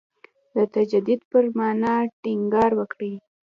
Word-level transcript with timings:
د 0.55 0.57
تجدید 0.75 1.21
پر 1.31 1.45
معنا 1.57 1.95
ټینګار 2.21 2.71
وکړي. 2.79 3.13